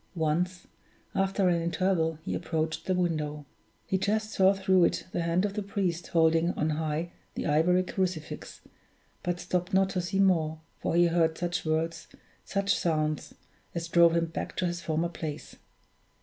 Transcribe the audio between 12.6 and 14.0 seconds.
sounds, as